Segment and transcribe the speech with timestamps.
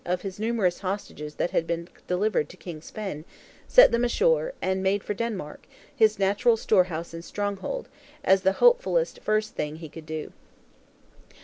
[0.03, 3.23] of his numerous hostages that had been delivered to King Svein;
[3.67, 7.87] set them ashore; and made for Denmark, his natural storehouse and stronghold,
[8.23, 10.33] as the hopefulest first thing he could do.